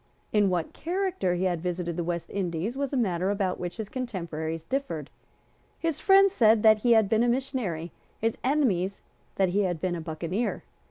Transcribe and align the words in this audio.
In 0.33 0.49
what 0.49 0.73
character 0.73 1.35
he 1.35 1.43
had 1.43 1.61
visited 1.61 1.95
the 1.95 2.03
West 2.03 2.31
Indies 2.31 2.75
was 2.75 2.91
a 2.91 2.97
matter 2.97 3.29
about 3.29 3.59
which 3.59 3.77
his 3.77 3.87
contemporaries 3.87 4.65
differed. 4.65 5.11
His 5.77 5.99
friends 5.99 6.31
said 6.33 6.63
that 6.63 6.79
he 6.79 6.93
had 6.93 7.07
been 7.07 7.21
a 7.21 7.27
missionary; 7.29 7.91
his 8.19 8.35
enemies 8.43 9.03
that 9.35 9.49
he 9.49 9.59
had 9.61 9.79
been 9.79 9.93
a 9.93 10.01
buccaneer. 10.01 10.63